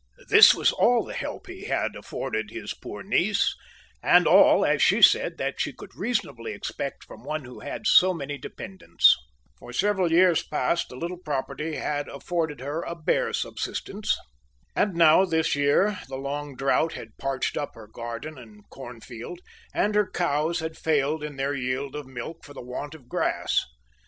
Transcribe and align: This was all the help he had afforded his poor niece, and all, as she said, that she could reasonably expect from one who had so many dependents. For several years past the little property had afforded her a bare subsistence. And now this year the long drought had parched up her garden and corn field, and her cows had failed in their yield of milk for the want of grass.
This 0.29 0.55
was 0.55 0.71
all 0.71 1.03
the 1.03 1.13
help 1.13 1.45
he 1.45 1.65
had 1.65 1.95
afforded 1.95 2.49
his 2.49 2.73
poor 2.73 3.03
niece, 3.03 3.55
and 4.01 4.25
all, 4.25 4.65
as 4.65 4.81
she 4.81 4.99
said, 4.99 5.37
that 5.37 5.61
she 5.61 5.71
could 5.73 5.93
reasonably 5.95 6.53
expect 6.53 7.03
from 7.03 7.23
one 7.23 7.45
who 7.45 7.59
had 7.59 7.85
so 7.85 8.11
many 8.11 8.39
dependents. 8.39 9.15
For 9.59 9.71
several 9.71 10.11
years 10.11 10.41
past 10.41 10.89
the 10.89 10.95
little 10.95 11.19
property 11.19 11.75
had 11.75 12.07
afforded 12.09 12.61
her 12.61 12.81
a 12.81 12.95
bare 12.95 13.31
subsistence. 13.31 14.17
And 14.75 14.95
now 14.95 15.23
this 15.23 15.53
year 15.53 15.99
the 16.09 16.17
long 16.17 16.55
drought 16.55 16.93
had 16.93 17.15
parched 17.19 17.55
up 17.55 17.75
her 17.75 17.85
garden 17.87 18.39
and 18.39 18.67
corn 18.71 19.01
field, 19.01 19.39
and 19.71 19.93
her 19.93 20.09
cows 20.09 20.61
had 20.61 20.79
failed 20.79 21.23
in 21.23 21.35
their 21.35 21.53
yield 21.53 21.95
of 21.95 22.07
milk 22.07 22.43
for 22.43 22.55
the 22.55 22.63
want 22.65 22.95
of 22.95 23.07
grass. 23.07 23.63